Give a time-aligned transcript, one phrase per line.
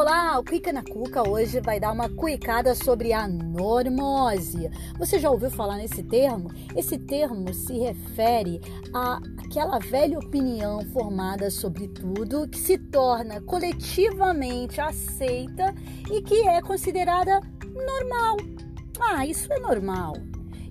[0.00, 4.70] Olá, o Cuica na Cuca hoje vai dar uma cuicada sobre a normose.
[4.96, 6.52] Você já ouviu falar nesse termo?
[6.76, 8.60] Esse termo se refere
[8.94, 15.74] a aquela velha opinião formada sobre tudo que se torna coletivamente aceita
[16.12, 18.36] e que é considerada normal.
[19.00, 20.12] Ah, isso é normal.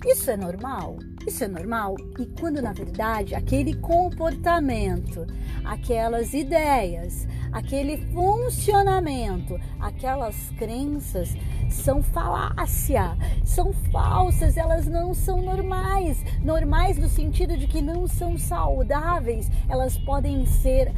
[0.06, 1.00] Isso é normal?
[1.28, 1.98] Isso é normal?
[2.18, 5.28] E quando na verdade aquele comportamento,
[5.66, 11.36] aquelas ideias, aquele funcionamento, aquelas crenças
[11.70, 16.24] são falácia, são falsas, elas não são normais.
[16.44, 20.94] Normais no sentido de que não são saudáveis, elas podem ser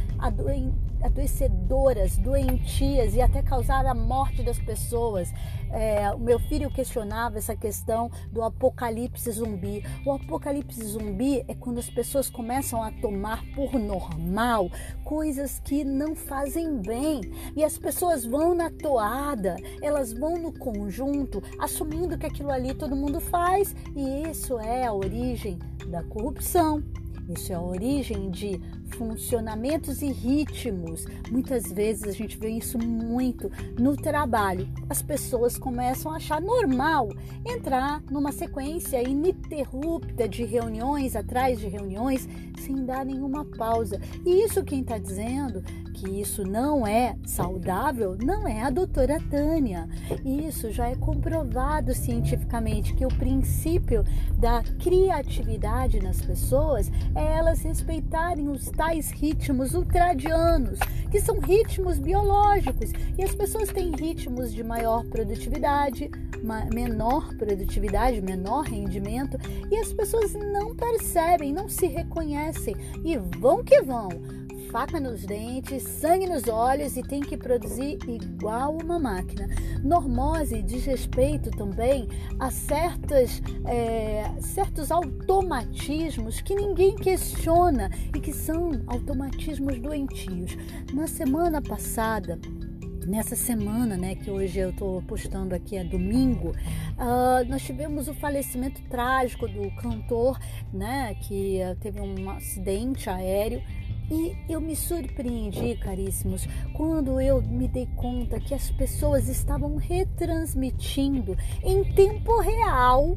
[1.02, 5.32] adoecedoras, doentias e até causar a morte das pessoas.
[5.72, 9.84] É, o meu filho questionava essa questão do apocalipse zumbi.
[10.04, 14.68] O apocalipse zumbi é quando as pessoas começam a tomar por normal
[15.04, 17.20] coisas que não fazem bem
[17.56, 22.94] e as pessoas vão na toada, elas vão no conjunto, assumindo que aquilo ali todo
[22.94, 25.58] mundo faz e isso é a origem
[25.88, 26.84] da corrupção.
[27.32, 28.60] Isso é a origem de
[28.96, 31.06] funcionamentos e ritmos.
[31.30, 34.68] Muitas vezes a gente vê isso muito no trabalho.
[34.88, 37.08] As pessoas começam a achar normal
[37.46, 44.00] entrar numa sequência ininterrupta de reuniões atrás de reuniões sem dar nenhuma pausa.
[44.26, 45.62] E isso quem está dizendo
[46.00, 49.88] que isso não é saudável não é a doutora Tânia.
[50.24, 54.02] Isso já é comprovado cientificamente que o princípio
[54.38, 60.78] da criatividade nas pessoas é elas respeitarem os tais ritmos ultradianos,
[61.10, 62.92] que são ritmos biológicos.
[63.18, 66.10] E as pessoas têm ritmos de maior produtividade,
[66.72, 69.36] menor produtividade, menor rendimento,
[69.70, 74.08] e as pessoas não percebem, não se reconhecem e vão que vão
[74.70, 79.48] faca nos dentes, sangue nos olhos e tem que produzir igual uma máquina.
[79.82, 82.08] Normose diz respeito também
[82.38, 90.56] a certas, é, certos automatismos que ninguém questiona e que são automatismos doentios.
[90.94, 92.38] Na semana passada,
[93.06, 98.14] nessa semana, né, que hoje eu estou postando aqui é domingo, uh, nós tivemos o
[98.14, 100.38] falecimento trágico do cantor,
[100.72, 103.60] né, que uh, teve um acidente aéreo
[104.10, 111.36] e eu me surpreendi, caríssimos, quando eu me dei conta que as pessoas estavam retransmitindo
[111.62, 113.16] em tempo real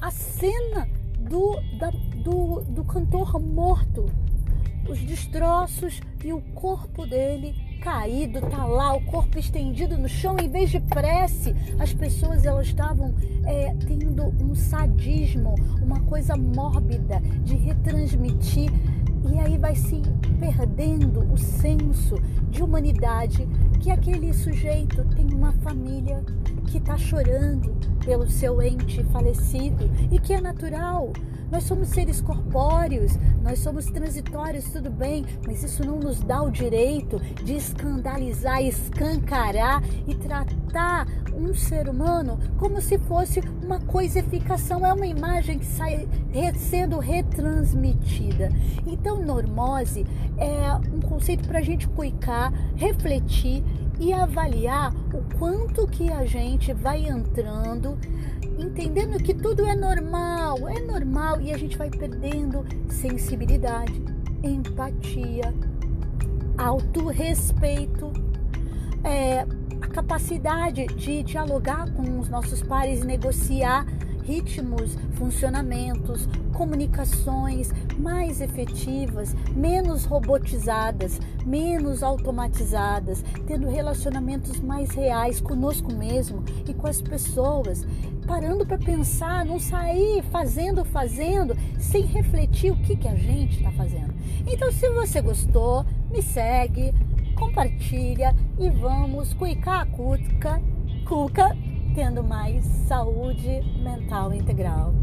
[0.00, 0.88] a cena
[1.18, 1.90] do, da,
[2.22, 4.06] do, do cantor morto,
[4.88, 10.48] os destroços e o corpo dele caído, tá lá, o corpo estendido no chão, em
[10.48, 13.12] vez de prece, as pessoas elas estavam
[13.44, 18.70] é, tendo um sadismo, uma coisa mórbida de retransmitir
[19.30, 20.02] e aí vai se
[20.38, 22.16] perdendo o senso
[22.50, 23.48] de humanidade
[23.80, 26.22] que aquele sujeito tem uma família
[26.66, 27.74] que está chorando
[28.04, 31.12] pelo seu ente falecido e que é natural.
[31.50, 33.12] Nós somos seres corpóreos,
[33.42, 39.82] nós somos transitórios, tudo bem, mas isso não nos dá o direito de escandalizar, escancarar
[40.06, 40.61] e tratar
[41.34, 46.08] um ser humano como se fosse uma coisificação, é uma imagem que sai
[46.56, 48.50] sendo retransmitida.
[48.86, 50.06] Então, normose
[50.36, 53.64] é um conceito para a gente cuicar, refletir
[53.98, 57.98] e avaliar o quanto que a gente vai entrando,
[58.58, 64.02] entendendo que tudo é normal, é normal e a gente vai perdendo sensibilidade,
[64.42, 65.54] empatia,
[66.58, 68.12] autorrespeito,
[69.04, 69.46] é,
[69.82, 73.84] a capacidade de dialogar com os nossos pares negociar
[74.22, 86.44] ritmos, funcionamentos, comunicações mais efetivas, menos robotizadas, menos automatizadas, tendo relacionamentos mais reais conosco mesmo
[86.68, 87.84] e com as pessoas,
[88.24, 93.72] parando para pensar, não sair fazendo, fazendo, sem refletir o que, que a gente está
[93.72, 94.14] fazendo.
[94.46, 96.94] Então, se você gostou, me segue,
[97.32, 100.62] compartilha e vamos cuicar a cuca,
[101.06, 101.56] cuca
[101.94, 104.94] tendo mais saúde mental integral.